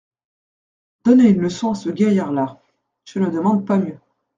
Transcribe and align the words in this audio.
Donner 1.05 1.29
une 1.29 1.41
leçon 1.41 1.73
à 1.73 1.75
ce 1.75 1.89
gaillard-là… 1.91 2.59
je 3.05 3.19
ne 3.19 3.29
demande 3.29 3.67
pas 3.67 3.77
mieux. 3.77 3.99